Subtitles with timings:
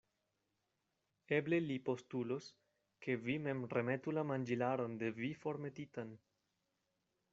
[1.37, 2.47] Eble li postulos,
[3.07, 6.19] ke vi mem remetu la manĝilaron de vi formetitan.